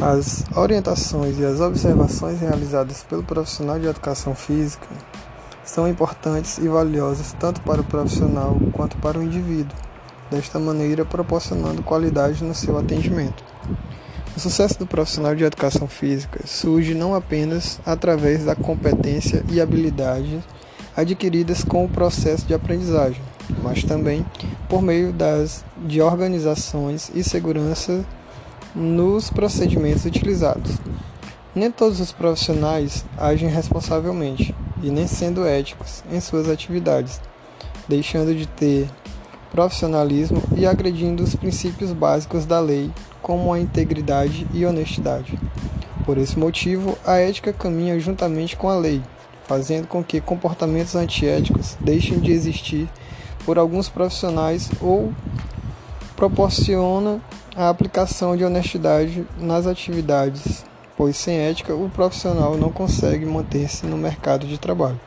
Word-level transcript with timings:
As 0.00 0.46
orientações 0.56 1.38
e 1.38 1.44
as 1.44 1.60
observações 1.60 2.40
realizadas 2.40 3.02
pelo 3.02 3.22
profissional 3.22 3.78
de 3.78 3.86
educação 3.86 4.34
física 4.34 4.86
são 5.62 5.86
importantes 5.86 6.56
e 6.56 6.66
valiosas 6.66 7.34
tanto 7.38 7.60
para 7.60 7.82
o 7.82 7.84
profissional 7.84 8.56
quanto 8.72 8.96
para 8.96 9.18
o 9.18 9.22
indivíduo, 9.22 9.76
desta 10.30 10.58
maneira 10.58 11.04
proporcionando 11.04 11.82
qualidade 11.82 12.42
no 12.42 12.54
seu 12.54 12.78
atendimento. 12.78 13.44
O 14.34 14.40
sucesso 14.40 14.78
do 14.78 14.86
profissional 14.86 15.34
de 15.34 15.44
educação 15.44 15.86
física 15.86 16.40
surge 16.46 16.94
não 16.94 17.14
apenas 17.14 17.78
através 17.84 18.46
da 18.46 18.56
competência 18.56 19.44
e 19.50 19.60
habilidade 19.60 20.42
adquiridas 20.96 21.62
com 21.62 21.84
o 21.84 21.88
processo 21.90 22.46
de 22.46 22.54
aprendizagem, 22.54 23.20
mas 23.62 23.84
também 23.84 24.24
por 24.66 24.80
meio 24.80 25.12
das 25.12 25.62
de 25.84 26.00
organizações 26.00 27.10
e 27.14 27.22
segurança 27.22 28.02
nos 28.74 29.30
procedimentos 29.30 30.04
utilizados. 30.04 30.78
Nem 31.54 31.70
todos 31.70 32.00
os 32.00 32.12
profissionais 32.12 33.04
agem 33.18 33.48
responsavelmente 33.48 34.54
e 34.82 34.90
nem 34.90 35.06
sendo 35.06 35.44
éticos 35.44 36.04
em 36.10 36.20
suas 36.20 36.48
atividades, 36.48 37.20
deixando 37.88 38.34
de 38.34 38.46
ter 38.46 38.88
profissionalismo 39.50 40.42
e 40.56 40.64
agredindo 40.64 41.22
os 41.22 41.34
princípios 41.34 41.92
básicos 41.92 42.46
da 42.46 42.60
lei, 42.60 42.90
como 43.20 43.52
a 43.52 43.58
integridade 43.58 44.46
e 44.54 44.64
honestidade. 44.64 45.38
Por 46.04 46.16
esse 46.16 46.38
motivo, 46.38 46.96
a 47.04 47.16
ética 47.16 47.52
caminha 47.52 47.98
juntamente 47.98 48.56
com 48.56 48.68
a 48.68 48.76
lei, 48.76 49.02
fazendo 49.46 49.88
com 49.88 50.02
que 50.02 50.20
comportamentos 50.20 50.94
antiéticos 50.94 51.76
deixem 51.80 52.20
de 52.20 52.30
existir 52.32 52.88
por 53.44 53.58
alguns 53.58 53.88
profissionais 53.88 54.70
ou 54.80 55.12
proporciona 56.14 57.20
a 57.56 57.68
aplicação 57.68 58.36
de 58.36 58.44
honestidade 58.44 59.26
nas 59.38 59.66
atividades, 59.66 60.64
pois 60.96 61.16
sem 61.16 61.38
ética 61.38 61.74
o 61.74 61.90
profissional 61.90 62.56
não 62.56 62.70
consegue 62.70 63.26
manter-se 63.26 63.86
no 63.86 63.96
mercado 63.96 64.46
de 64.46 64.58
trabalho. 64.58 65.00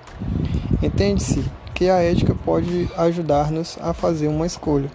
Entende-se 0.81 1.43
que 1.73 1.89
a 1.89 2.01
ética 2.01 2.35
pode 2.35 2.89
ajudar-nos 2.97 3.77
a 3.81 3.93
fazer 3.93 4.27
uma 4.27 4.45
escolha. 4.45 4.91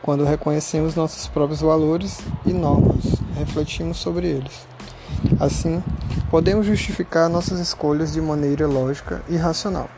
Quando 0.00 0.24
reconhecemos 0.24 0.96
nossos 0.96 1.28
próprios 1.28 1.60
valores 1.60 2.20
e 2.44 2.52
normas, 2.52 3.16
refletimos 3.36 3.98
sobre 3.98 4.26
eles. 4.26 4.66
Assim, 5.38 5.82
podemos 6.30 6.66
justificar 6.66 7.28
nossas 7.28 7.60
escolhas 7.60 8.12
de 8.12 8.20
maneira 8.20 8.66
lógica 8.66 9.22
e 9.28 9.36
racional. 9.36 9.88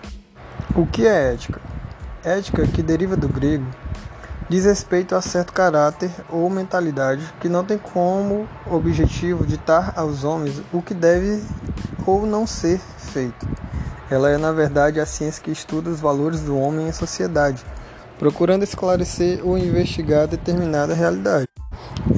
O 0.74 0.86
que 0.86 1.06
é 1.06 1.32
ética? 1.32 1.60
Ética, 2.24 2.66
que 2.66 2.82
deriva 2.82 3.16
do 3.16 3.28
grego, 3.28 3.66
diz 4.48 4.64
respeito 4.64 5.14
a 5.14 5.22
certo 5.22 5.52
caráter 5.52 6.10
ou 6.30 6.48
mentalidade 6.50 7.24
que 7.40 7.48
não 7.48 7.64
tem 7.64 7.78
como 7.78 8.46
objetivo 8.70 9.46
ditar 9.46 9.92
aos 9.96 10.24
homens 10.24 10.60
o 10.72 10.82
que 10.82 10.94
deve 10.94 11.42
ou 12.06 12.26
não 12.26 12.46
ser 12.46 12.78
feito. 12.98 13.48
Ela 14.10 14.30
é, 14.30 14.36
na 14.36 14.52
verdade, 14.52 15.00
a 15.00 15.06
ciência 15.06 15.42
que 15.42 15.50
estuda 15.50 15.90
os 15.90 16.00
valores 16.00 16.40
do 16.40 16.58
homem 16.58 16.88
em 16.88 16.92
sociedade, 16.92 17.64
procurando 18.18 18.62
esclarecer 18.62 19.40
ou 19.42 19.56
investigar 19.56 20.28
determinada 20.28 20.94
realidade. 20.94 21.46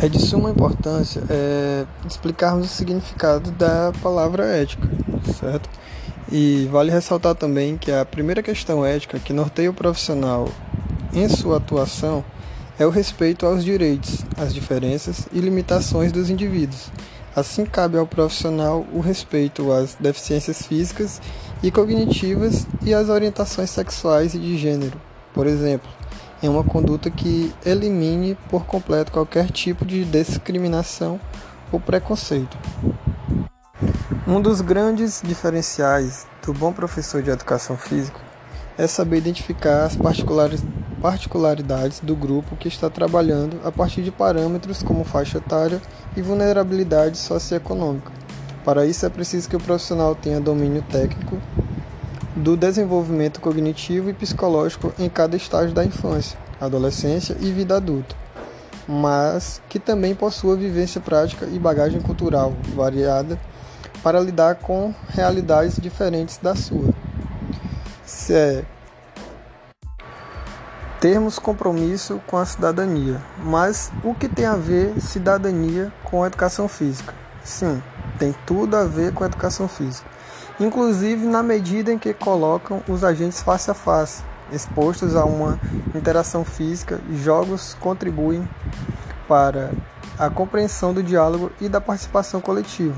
É 0.02 0.08
de 0.08 0.20
suma 0.20 0.50
importância 0.50 1.22
é, 1.30 1.86
explicarmos 2.06 2.66
o 2.66 2.74
significado 2.74 3.50
da 3.52 3.92
palavra 4.02 4.44
ética, 4.44 4.88
certo? 5.38 5.70
E 6.30 6.68
vale 6.72 6.90
ressaltar 6.90 7.36
também 7.36 7.78
que 7.78 7.92
a 7.92 8.04
primeira 8.04 8.42
questão 8.42 8.84
ética 8.84 9.18
que 9.18 9.32
norteia 9.32 9.70
o 9.70 9.74
profissional 9.74 10.48
em 11.16 11.30
sua 11.30 11.56
atuação 11.56 12.22
é 12.78 12.84
o 12.84 12.90
respeito 12.90 13.46
aos 13.46 13.64
direitos, 13.64 14.22
às 14.36 14.52
diferenças 14.52 15.26
e 15.32 15.40
limitações 15.40 16.12
dos 16.12 16.28
indivíduos. 16.28 16.90
Assim, 17.34 17.64
cabe 17.64 17.96
ao 17.96 18.06
profissional 18.06 18.86
o 18.92 19.00
respeito 19.00 19.72
às 19.72 19.94
deficiências 19.94 20.66
físicas 20.66 21.20
e 21.62 21.70
cognitivas 21.70 22.66
e 22.82 22.92
às 22.92 23.08
orientações 23.08 23.70
sexuais 23.70 24.34
e 24.34 24.38
de 24.38 24.58
gênero, 24.58 25.00
por 25.32 25.46
exemplo, 25.46 25.88
em 26.42 26.48
uma 26.50 26.62
conduta 26.62 27.10
que 27.10 27.50
elimine 27.64 28.36
por 28.50 28.66
completo 28.66 29.10
qualquer 29.10 29.50
tipo 29.50 29.86
de 29.86 30.04
discriminação 30.04 31.18
ou 31.72 31.80
preconceito. 31.80 32.58
Um 34.26 34.40
dos 34.40 34.60
grandes 34.60 35.22
diferenciais 35.24 36.26
do 36.44 36.52
bom 36.52 36.74
professor 36.74 37.22
de 37.22 37.30
educação 37.30 37.76
física 37.76 38.20
é 38.76 38.86
saber 38.86 39.18
identificar 39.18 39.86
as 39.86 39.96
particularidades 39.96 40.85
do 42.02 42.16
grupo 42.16 42.56
que 42.56 42.68
está 42.68 42.88
trabalhando 42.90 43.60
a 43.64 43.70
partir 43.70 44.02
de 44.02 44.10
parâmetros 44.10 44.82
como 44.82 45.04
faixa 45.04 45.38
etária 45.38 45.80
e 46.16 46.22
vulnerabilidade 46.22 47.18
socioeconômica. 47.18 48.10
Para 48.64 48.84
isso 48.86 49.06
é 49.06 49.08
preciso 49.08 49.48
que 49.48 49.56
o 49.56 49.60
profissional 49.60 50.14
tenha 50.14 50.40
domínio 50.40 50.82
técnico 50.82 51.38
do 52.34 52.56
desenvolvimento 52.56 53.40
cognitivo 53.40 54.10
e 54.10 54.14
psicológico 54.14 54.92
em 54.98 55.08
cada 55.08 55.36
estágio 55.36 55.72
da 55.72 55.84
infância, 55.84 56.38
adolescência 56.60 57.36
e 57.40 57.50
vida 57.52 57.76
adulta, 57.76 58.14
mas 58.86 59.62
que 59.68 59.78
também 59.78 60.14
possua 60.14 60.56
vivência 60.56 61.00
prática 61.00 61.46
e 61.46 61.58
bagagem 61.58 62.00
cultural 62.00 62.52
variada 62.74 63.38
para 64.02 64.20
lidar 64.20 64.56
com 64.56 64.94
realidades 65.08 65.76
diferentes 65.80 66.38
da 66.38 66.54
sua. 66.54 66.92
Se 68.04 68.34
é 68.34 68.64
termos 71.00 71.38
compromisso 71.38 72.20
com 72.26 72.36
a 72.36 72.44
cidadania, 72.44 73.20
mas 73.42 73.92
o 74.02 74.14
que 74.14 74.28
tem 74.28 74.46
a 74.46 74.56
ver 74.56 75.00
cidadania 75.00 75.92
com 76.04 76.22
a 76.22 76.26
educação 76.26 76.68
física? 76.68 77.12
Sim, 77.44 77.82
tem 78.18 78.34
tudo 78.46 78.76
a 78.76 78.84
ver 78.84 79.12
com 79.12 79.22
a 79.22 79.26
educação 79.26 79.68
física, 79.68 80.08
inclusive 80.58 81.26
na 81.26 81.42
medida 81.42 81.92
em 81.92 81.98
que 81.98 82.14
colocam 82.14 82.82
os 82.88 83.04
agentes 83.04 83.42
face 83.42 83.70
a 83.70 83.74
face, 83.74 84.22
expostos 84.50 85.14
a 85.14 85.24
uma 85.24 85.60
interação 85.94 86.44
física, 86.44 87.00
jogos 87.22 87.76
contribuem 87.78 88.48
para 89.28 89.72
a 90.18 90.30
compreensão 90.30 90.94
do 90.94 91.02
diálogo 91.02 91.52
e 91.60 91.68
da 91.68 91.80
participação 91.80 92.40
coletiva. 92.40 92.96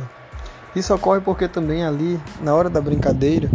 Isso 0.76 0.94
ocorre 0.94 1.20
porque 1.20 1.48
também 1.48 1.84
ali, 1.84 2.20
na 2.40 2.54
hora 2.54 2.70
da 2.70 2.80
brincadeira, 2.80 3.50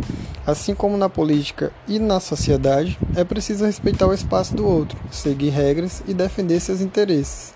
assim 0.46 0.76
como 0.76 0.98
na 0.98 1.10
política 1.10 1.72
e 1.88 2.00
na 2.00 2.20
sociedade, 2.20 3.00
é 3.16 3.24
preciso 3.24 3.66
respeitar 3.66 4.08
o 4.08 4.14
espaço 4.14 4.56
do 4.56 4.68
outro, 4.68 4.98
seguir 5.12 5.50
regras 5.50 6.04
e 6.08 6.14
defender 6.14 6.60
seus 6.60 6.82
interesses. 6.82 7.54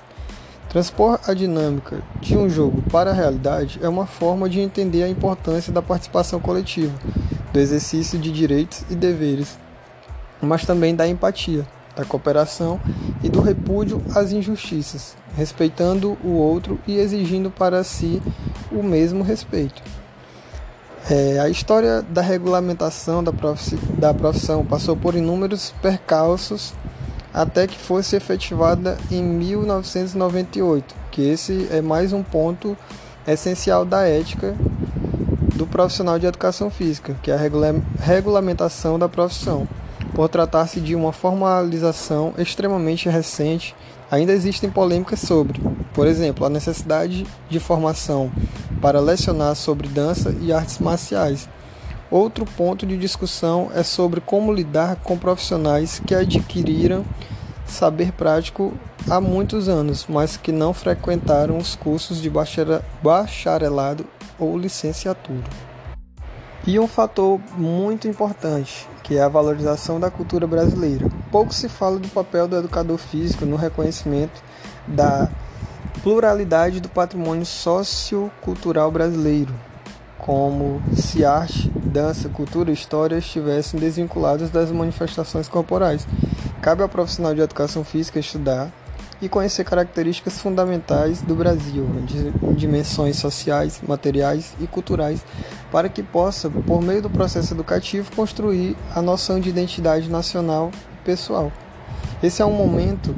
Transpor 0.69 1.19
a 1.25 1.33
dinâmica 1.33 2.01
de 2.19 2.37
um 2.37 2.49
jogo 2.49 2.81
para 2.91 3.11
a 3.11 3.13
realidade 3.13 3.79
é 3.81 3.87
uma 3.87 4.05
forma 4.05 4.49
de 4.49 4.59
entender 4.59 5.03
a 5.03 5.09
importância 5.09 5.71
da 5.71 5.81
participação 5.81 6.39
coletiva, 6.39 6.93
do 7.53 7.59
exercício 7.59 8.19
de 8.19 8.31
direitos 8.31 8.83
e 8.89 8.95
deveres, 8.95 9.57
mas 10.41 10.65
também 10.65 10.95
da 10.95 11.07
empatia, 11.07 11.65
da 11.95 12.05
cooperação 12.05 12.79
e 13.23 13.29
do 13.29 13.41
repúdio 13.41 14.03
às 14.13 14.31
injustiças, 14.31 15.15
respeitando 15.35 16.17
o 16.23 16.33
outro 16.33 16.79
e 16.85 16.97
exigindo 16.97 17.49
para 17.49 17.83
si 17.83 18.21
o 18.71 18.83
mesmo 18.83 19.23
respeito. 19.23 19.81
É, 21.09 21.39
a 21.39 21.47
história 21.47 22.01
da 22.01 22.21
regulamentação 22.21 23.23
da, 23.23 23.31
da 23.97 24.13
profissão 24.13 24.65
passou 24.65 24.93
por 24.93 25.15
inúmeros 25.15 25.73
percalços 25.81 26.73
até 27.33 27.65
que 27.65 27.77
fosse 27.77 28.17
efetivada 28.17 28.97
em 29.09 29.23
1998, 29.23 30.93
que 31.09 31.21
esse 31.21 31.65
é 31.71 31.81
mais 31.81 32.11
um 32.11 32.21
ponto 32.21 32.75
essencial 33.25 33.85
da 33.85 34.05
ética 34.05 34.53
do 35.55 35.65
profissional 35.65 36.19
de 36.19 36.25
educação 36.25 36.69
física, 36.69 37.15
que 37.23 37.31
é 37.31 37.35
a 37.35 37.37
regula 37.37 37.81
regulamentação 38.01 38.99
da 38.99 39.07
profissão. 39.07 39.65
Por 40.13 40.27
tratar-se 40.27 40.81
de 40.81 40.93
uma 40.93 41.13
formalização 41.13 42.33
extremamente 42.37 43.07
recente, 43.07 43.73
ainda 44.11 44.33
existem 44.33 44.69
polêmicas 44.69 45.21
sobre, 45.21 45.61
por 45.93 46.05
exemplo, 46.05 46.45
a 46.45 46.49
necessidade 46.49 47.25
de 47.49 47.59
formação 47.61 48.29
para 48.81 48.99
lecionar 48.99 49.55
sobre 49.55 49.87
dança 49.87 50.35
e 50.41 50.51
artes 50.51 50.79
marciais. 50.79 51.49
Outro 52.09 52.45
ponto 52.45 52.85
de 52.85 52.97
discussão 52.97 53.69
é 53.73 53.83
sobre 53.83 54.21
como 54.21 54.53
lidar 54.53 54.95
com 54.97 55.17
profissionais 55.17 56.01
que 56.05 56.15
adquiriram 56.15 57.05
saber 57.65 58.13
prático 58.13 58.73
há 59.09 59.19
muitos 59.19 59.67
anos, 59.67 60.05
mas 60.07 60.37
que 60.37 60.51
não 60.51 60.73
frequentaram 60.73 61.57
os 61.57 61.75
cursos 61.75 62.21
de 62.21 62.31
bacharelado 63.01 64.05
ou 64.39 64.57
licenciatura. 64.57 65.43
E 66.65 66.79
um 66.79 66.87
fator 66.87 67.39
muito 67.57 68.07
importante, 68.07 68.87
que 69.03 69.17
é 69.17 69.21
a 69.21 69.29
valorização 69.29 69.99
da 69.99 70.11
cultura 70.11 70.45
brasileira. 70.45 71.07
Pouco 71.31 71.53
se 71.53 71.69
fala 71.69 71.99
do 71.99 72.09
papel 72.09 72.47
do 72.47 72.57
educador 72.57 72.97
físico 72.97 73.45
no 73.45 73.55
reconhecimento 73.55 74.41
da 74.85 75.29
pluralidade 76.07 76.79
do 76.79 76.87
patrimônio 76.87 77.45
sociocultural 77.45 78.89
brasileiro, 78.89 79.53
como 80.17 80.81
se 80.95 81.25
arte, 81.25 81.69
dança, 81.83 82.29
cultura 82.29 82.69
e 82.69 82.73
história 82.73 83.17
estivessem 83.17 83.77
desvinculados 83.77 84.49
das 84.49 84.71
manifestações 84.71 85.49
corporais. 85.49 86.07
Cabe 86.61 86.81
ao 86.81 86.87
profissional 86.87 87.35
de 87.35 87.41
educação 87.41 87.83
física 87.83 88.19
estudar, 88.19 88.71
e 89.21 89.27
conhecer 89.27 89.65
características 89.65 90.39
fundamentais 90.39 91.21
do 91.21 91.35
Brasil, 91.35 91.85
dimensões 92.55 93.17
sociais, 93.17 93.81
materiais 93.85 94.53
e 94.61 94.67
culturais, 94.67 95.25
para 95.69 95.89
que 95.89 96.01
possa, 96.01 96.49
por 96.49 96.81
meio 96.81 97.01
do 97.01 97.09
processo 97.09 97.53
educativo, 97.53 98.15
construir 98.15 98.77
a 98.95 99.01
noção 99.01 99.41
de 99.41 99.49
identidade 99.49 100.09
nacional 100.09 100.71
e 101.01 101.03
pessoal. 101.03 101.51
Esse 102.23 102.41
é 102.41 102.45
um 102.45 102.53
momento 102.53 103.13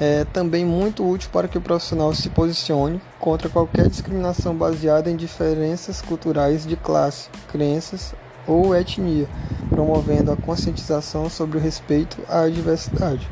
é, 0.00 0.24
também 0.24 0.64
muito 0.64 1.08
útil 1.08 1.30
para 1.32 1.48
que 1.48 1.58
o 1.58 1.60
profissional 1.60 2.12
se 2.14 2.28
posicione 2.30 3.00
contra 3.18 3.48
qualquer 3.48 3.88
discriminação 3.88 4.54
baseada 4.54 5.10
em 5.10 5.16
diferenças 5.16 6.02
culturais 6.02 6.66
de 6.66 6.76
classe, 6.76 7.28
crenças 7.48 8.14
ou 8.46 8.74
etnia, 8.74 9.28
promovendo 9.70 10.30
a 10.30 10.36
conscientização 10.36 11.30
sobre 11.30 11.58
o 11.58 11.60
respeito 11.60 12.18
à 12.28 12.48
diversidade. 12.48 13.28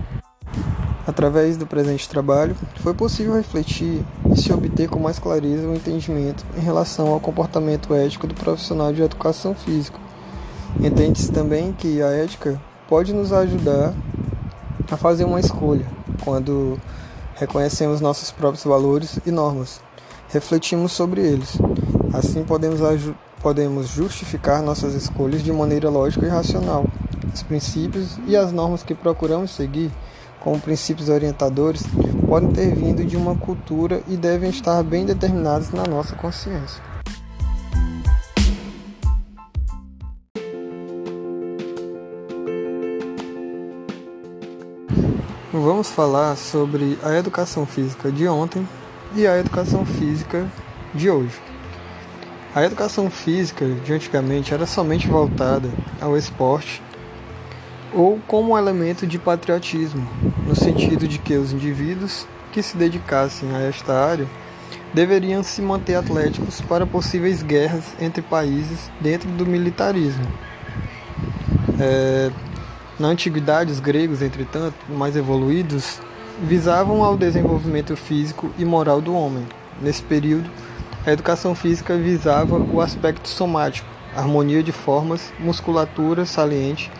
Através 1.07 1.57
do 1.57 1.67
presente 1.67 2.09
trabalho, 2.09 2.57
foi 2.77 2.95
possível 2.95 3.35
refletir 3.35 4.05
e 4.31 4.41
se 4.41 4.53
obter 4.53 4.89
com 4.89 5.01
mais 5.01 5.19
clareza 5.19 5.67
o 5.67 5.75
entendimento 5.75 6.47
em 6.57 6.61
relação 6.61 7.09
ao 7.09 7.19
comportamento 7.19 7.93
ético 7.93 8.27
do 8.27 8.35
profissional 8.35 8.93
de 8.93 9.03
educação 9.03 9.53
física. 9.53 9.99
Entende-se 10.81 11.31
também 11.33 11.73
que 11.73 12.01
a 12.01 12.07
ética 12.07 12.59
pode 12.89 13.13
nos 13.13 13.33
ajudar 13.33 13.93
a 14.91 14.97
fazer 14.97 15.25
uma 15.25 15.41
escolha 15.41 15.87
quando 16.25 16.79
reconhecemos 17.37 18.01
nossos 18.01 18.31
próprios 18.31 18.65
valores 18.65 19.19
e 19.25 19.31
normas, 19.31 19.81
refletimos 20.29 20.93
sobre 20.93 21.21
eles. 21.21 21.59
Assim 22.13 22.45
podemos, 22.45 22.81
podemos 23.41 23.89
justificar 23.89 24.63
nossas 24.63 24.95
escolhas 24.95 25.43
de 25.43 25.53
maneira 25.53 25.89
lógica 25.89 26.27
e 26.27 26.29
racional. 26.29 26.85
Os 27.33 27.43
princípios 27.43 28.19
e 28.27 28.37
as 28.37 28.53
normas 28.53 28.83
que 28.83 28.95
procuramos 28.95 29.53
seguir 29.53 29.91
como 30.43 30.59
princípios 30.59 31.09
orientadores, 31.09 31.85
podem 32.27 32.51
ter 32.51 32.75
vindo 32.75 33.05
de 33.05 33.17
uma 33.17 33.37
cultura 33.37 34.03
e 34.09 34.17
devem 34.17 34.51
estar 34.51 34.83
bem 34.83 35.07
determinados 35.07 35.71
na 35.71 35.85
nossa 35.85 36.17
consciência. 36.17 36.83
Vamos 45.53 45.91
falar 45.91 46.35
sobre 46.35 46.99
a 47.03 47.15
educação 47.15 47.67
física 47.67 48.11
de 48.11 48.27
ontem 48.27 48.67
e 49.15 49.27
a 49.27 49.39
educação 49.39 49.85
física 49.85 50.51
de 50.95 51.11
hoje. 51.11 51.39
A 52.55 52.65
educação 52.65 53.11
física 53.11 53.67
de 53.67 53.93
antigamente 53.93 54.55
era 54.55 54.65
somente 54.65 55.07
voltada 55.07 55.69
ao 56.01 56.17
esporte 56.17 56.83
ou 57.93 58.19
como 58.27 58.55
um 58.55 58.59
elemento 58.59 59.07
de 59.07 59.19
patriotismo, 59.19 60.09
no 60.47 60.57
sentido 60.57 61.07
de 61.07 61.19
que 61.19 61.35
os 61.35 61.53
indivíduos 61.53 62.27
que 62.51 62.63
se 62.63 62.75
dedicassem 62.75 63.55
a 63.55 63.61
esta 63.61 63.93
área 63.93 64.27
deveriam 64.95 65.43
se 65.43 65.61
manter 65.61 65.97
atléticos 65.97 66.63
para 66.63 66.87
possíveis 66.87 67.43
guerras 67.43 67.85
entre 68.01 68.23
países 68.23 68.91
dentro 69.03 69.29
do 69.29 69.45
militarismo. 69.45 70.27
É, 71.79 72.31
na 72.99 73.09
antiguidade, 73.09 73.73
os 73.73 73.81
gregos, 73.81 74.23
entretanto, 74.23 74.77
mais 74.89 75.17
evoluídos, 75.17 76.01
visavam 76.43 77.03
ao 77.03 77.17
desenvolvimento 77.17 77.97
físico 77.97 78.51
e 78.59 78.65
moral 78.65 79.01
do 79.01 79.15
homem. 79.15 79.47
Nesse 79.81 80.03
período, 80.03 80.51
a 81.07 81.11
educação 81.11 81.55
física 81.55 81.97
visava 81.97 82.57
o 82.57 82.81
aspecto 82.81 83.29
somático, 83.29 83.89
harmonia 84.15 84.63
de 84.63 84.73
formas, 84.73 85.33
musculatura 85.39 86.25
saliente 86.25 86.91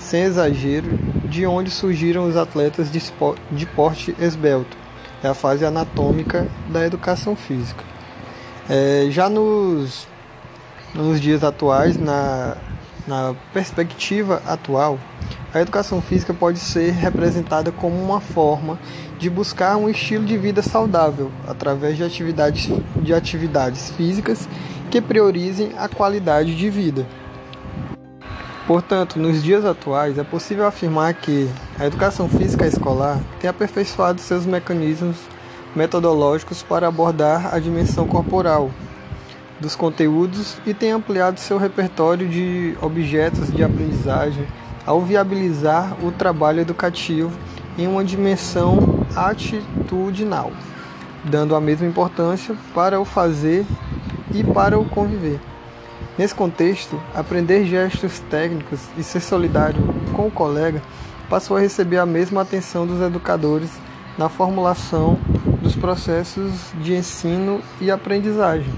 sem 0.00 0.22
exagero, 0.22 0.98
de 1.26 1.46
onde 1.46 1.70
surgiram 1.70 2.26
os 2.26 2.36
atletas 2.36 2.90
de, 2.90 3.66
porte 3.66 4.14
esbelto. 4.18 4.76
É 5.22 5.28
a 5.28 5.34
fase 5.34 5.64
anatômica 5.64 6.48
da 6.68 6.84
educação 6.84 7.36
física. 7.36 7.84
É, 8.68 9.06
já 9.10 9.28
nos, 9.28 10.08
nos 10.94 11.20
dias 11.20 11.44
atuais, 11.44 11.98
na, 11.98 12.56
na 13.06 13.34
perspectiva 13.52 14.42
atual, 14.46 14.98
a 15.52 15.60
educação 15.60 16.00
física 16.00 16.32
pode 16.32 16.58
ser 16.58 16.92
representada 16.92 17.72
como 17.72 18.00
uma 18.00 18.20
forma 18.20 18.78
de 19.18 19.28
buscar 19.28 19.76
um 19.76 19.88
estilo 19.88 20.24
de 20.24 20.38
vida 20.38 20.62
saudável 20.62 21.30
através 21.46 21.96
de 21.96 22.04
atividades, 22.04 22.70
de 22.96 23.12
atividades 23.12 23.90
físicas 23.90 24.48
que 24.90 25.00
priorizem 25.00 25.72
a 25.76 25.88
qualidade 25.88 26.56
de 26.56 26.70
vida. 26.70 27.06
Portanto, 28.66 29.18
nos 29.18 29.42
dias 29.42 29.64
atuais, 29.64 30.16
é 30.16 30.22
possível 30.22 30.64
afirmar 30.64 31.14
que 31.14 31.50
a 31.78 31.86
educação 31.86 32.28
física 32.28 32.66
escolar 32.66 33.18
tem 33.40 33.50
aperfeiçoado 33.50 34.20
seus 34.20 34.46
mecanismos 34.46 35.16
metodológicos 35.74 36.62
para 36.62 36.86
abordar 36.86 37.52
a 37.52 37.58
dimensão 37.58 38.06
corporal 38.06 38.70
dos 39.58 39.74
conteúdos 39.74 40.56
e 40.64 40.72
tem 40.72 40.92
ampliado 40.92 41.40
seu 41.40 41.58
repertório 41.58 42.28
de 42.28 42.76
objetos 42.80 43.52
de 43.52 43.62
aprendizagem 43.62 44.46
ao 44.86 45.00
viabilizar 45.00 45.96
o 46.04 46.10
trabalho 46.10 46.60
educativo 46.60 47.30
em 47.78 47.86
uma 47.86 48.04
dimensão 48.04 49.06
atitudinal, 49.14 50.52
dando 51.24 51.54
a 51.54 51.60
mesma 51.60 51.86
importância 51.86 52.54
para 52.74 53.00
o 53.00 53.04
fazer 53.04 53.64
e 54.32 54.42
para 54.44 54.78
o 54.78 54.84
conviver. 54.84 55.40
Nesse 56.18 56.34
contexto, 56.34 57.00
aprender 57.14 57.64
gestos 57.64 58.20
técnicos 58.30 58.80
e 58.96 59.02
ser 59.02 59.20
solidário 59.20 59.80
com 60.12 60.26
o 60.26 60.30
colega 60.30 60.82
passou 61.28 61.56
a 61.56 61.60
receber 61.60 61.98
a 61.98 62.06
mesma 62.06 62.42
atenção 62.42 62.86
dos 62.86 63.00
educadores 63.00 63.70
na 64.18 64.28
formulação 64.28 65.18
dos 65.62 65.76
processos 65.76 66.52
de 66.82 66.94
ensino 66.94 67.60
e 67.80 67.90
aprendizagem. 67.90 68.72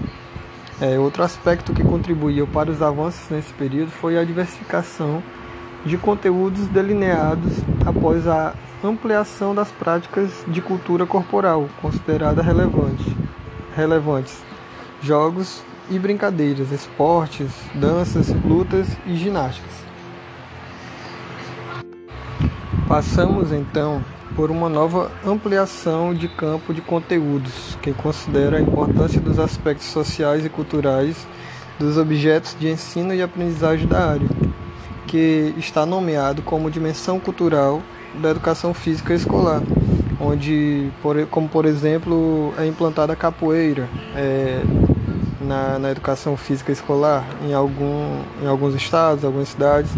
É, 0.81 0.99
outro 0.99 1.23
aspecto 1.23 1.73
que 1.73 1.83
contribuiu 1.83 2.47
para 2.47 2.71
os 2.71 2.83
avanços 2.83 3.29
nesse 3.31 3.53
período 3.55 3.91
foi 3.91 4.19
a 4.19 4.25
diversificação 4.25 5.23
de 5.85 5.97
conteúdos 5.99 6.67
delineados 6.69 7.53
após 7.85 8.27
a 8.27 8.55
ampliação 8.83 9.55
das 9.55 9.71
práticas 9.71 10.31
de 10.47 10.61
cultura 10.61 11.07
corporal 11.07 11.69
consideradas 11.81 12.45
relevantes, 12.45 13.07
relevantes. 13.75 14.43
Jogos 15.03 15.63
e 15.91 15.99
brincadeiras, 15.99 16.71
esportes, 16.71 17.51
danças, 17.75 18.29
lutas 18.45 18.89
e 19.07 19.17
ginásticas. 19.17 19.73
Passamos 22.89 23.53
então 23.53 24.03
por 24.35 24.51
uma 24.51 24.69
nova 24.69 25.11
ampliação 25.25 26.15
de 26.15 26.29
campo 26.29 26.73
de 26.73 26.81
conteúdos, 26.81 27.77
que 27.83 27.93
considera 27.93 28.57
a 28.59 28.61
importância 28.61 29.21
dos 29.21 29.39
aspectos 29.39 29.87
sociais 29.87 30.45
e 30.45 30.49
culturais 30.49 31.27
dos 31.79 31.99
objetos 31.99 32.57
de 32.59 32.69
ensino 32.69 33.15
e 33.15 33.23
aprendizagem 33.23 33.87
da 33.87 34.11
área, 34.11 34.29
está 35.17 35.85
nomeado 35.87 36.43
como 36.43 36.71
dimensão 36.71 37.19
cultural 37.19 37.83
da 38.15 38.31
educação 38.31 38.75
física 38.75 39.15
escolar, 39.15 39.63
onde, 40.21 40.91
como 41.31 41.49
por 41.49 41.65
exemplo, 41.65 42.53
é 42.59 42.67
implantada 42.67 43.13
a 43.13 43.17
capoeira, 43.17 43.89
é, 44.15 44.63
na, 45.41 45.79
na 45.79 45.91
educação 45.91 46.37
física 46.37 46.71
escolar 46.71 47.25
em, 47.45 47.53
algum, 47.53 48.21
em 48.43 48.47
alguns 48.47 48.75
estados, 48.75 49.25
algumas 49.25 49.49
cidades, 49.49 49.91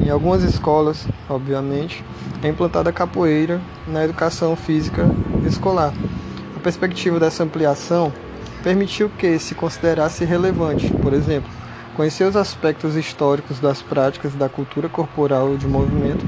em 0.00 0.10
algumas 0.10 0.42
escolas, 0.42 1.06
obviamente, 1.28 2.04
é 2.42 2.48
implantada 2.48 2.90
a 2.90 2.92
capoeira 2.92 3.60
na 3.86 4.04
educação 4.04 4.56
física 4.56 5.08
escolar. 5.46 5.92
A 6.56 6.60
perspectiva 6.60 7.20
dessa 7.20 7.44
ampliação 7.44 8.12
permitiu 8.62 9.10
que 9.10 9.38
se 9.38 9.54
considerasse 9.54 10.24
relevante, 10.24 10.90
por 10.90 11.12
exemplo, 11.12 11.50
conhecer 11.98 12.22
os 12.22 12.36
aspectos 12.36 12.94
históricos 12.94 13.58
das 13.58 13.82
práticas 13.82 14.32
da 14.32 14.48
cultura 14.48 14.88
corporal 14.88 15.56
de 15.56 15.66
movimento, 15.66 16.24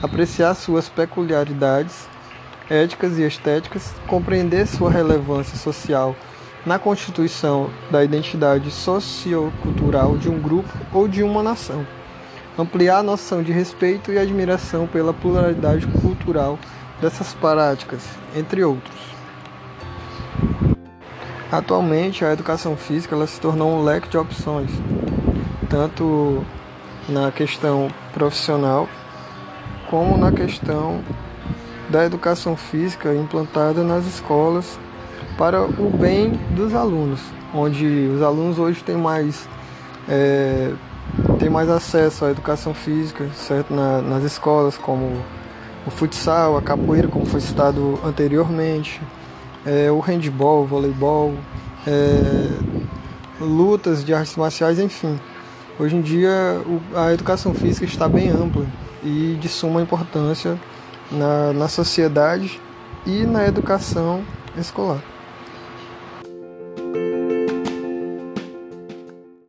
apreciar 0.00 0.54
suas 0.54 0.88
peculiaridades 0.88 2.06
éticas 2.70 3.18
e 3.18 3.22
estéticas, 3.22 3.92
compreender 4.06 4.68
sua 4.68 4.92
relevância 4.92 5.58
social 5.58 6.14
na 6.64 6.78
constituição 6.78 7.68
da 7.90 8.04
identidade 8.04 8.70
sociocultural 8.70 10.16
de 10.16 10.28
um 10.28 10.38
grupo 10.38 10.68
ou 10.92 11.08
de 11.08 11.24
uma 11.24 11.42
nação. 11.42 11.84
Ampliar 12.56 12.98
a 12.98 13.02
noção 13.02 13.42
de 13.42 13.50
respeito 13.50 14.12
e 14.12 14.18
admiração 14.18 14.86
pela 14.86 15.12
pluralidade 15.12 15.84
cultural 16.00 16.56
dessas 17.00 17.34
práticas, 17.34 18.04
entre 18.36 18.62
outros. 18.62 19.17
Atualmente, 21.50 22.24
a 22.26 22.32
educação 22.32 22.76
física 22.76 23.14
ela 23.14 23.26
se 23.26 23.40
tornou 23.40 23.72
um 23.72 23.82
leque 23.82 24.08
de 24.08 24.18
opções, 24.18 24.70
tanto 25.70 26.44
na 27.08 27.32
questão 27.32 27.88
profissional 28.12 28.86
como 29.88 30.18
na 30.18 30.30
questão 30.30 31.00
da 31.88 32.04
educação 32.04 32.54
física 32.54 33.14
implantada 33.14 33.82
nas 33.82 34.04
escolas 34.04 34.78
para 35.38 35.62
o 35.62 35.88
bem 35.88 36.32
dos 36.50 36.74
alunos, 36.74 37.20
onde 37.54 37.86
os 38.14 38.20
alunos 38.20 38.58
hoje 38.58 38.84
têm 38.84 38.96
mais, 38.96 39.48
é, 40.06 40.70
têm 41.38 41.48
mais 41.48 41.70
acesso 41.70 42.26
à 42.26 42.30
educação 42.30 42.74
física, 42.74 43.26
certo? 43.34 43.72
Na, 43.72 44.02
nas 44.02 44.22
escolas, 44.22 44.76
como 44.76 45.22
o 45.86 45.90
futsal, 45.90 46.58
a 46.58 46.62
capoeira, 46.62 47.08
como 47.08 47.24
foi 47.24 47.40
citado 47.40 47.98
anteriormente, 48.04 49.00
é, 49.66 49.90
o 49.90 50.00
handball, 50.00 50.62
o 50.62 50.66
voleibol, 50.66 51.34
é, 51.86 52.50
lutas 53.40 54.04
de 54.04 54.14
artes 54.14 54.36
marciais, 54.36 54.78
enfim. 54.78 55.18
Hoje 55.78 55.96
em 55.96 56.00
dia 56.00 56.32
a 56.94 57.12
educação 57.12 57.54
física 57.54 57.86
está 57.86 58.08
bem 58.08 58.28
ampla 58.30 58.66
e 59.02 59.36
de 59.40 59.48
suma 59.48 59.80
importância 59.80 60.58
na, 61.10 61.52
na 61.52 61.68
sociedade 61.68 62.60
e 63.06 63.24
na 63.24 63.46
educação 63.46 64.22
escolar. 64.56 65.00